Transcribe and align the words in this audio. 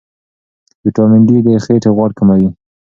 ویټامین 0.83 1.21
ډي 1.27 1.37
د 1.45 1.47
خېټې 1.65 1.89
غوړ 1.95 2.09
کموي. 2.17 2.49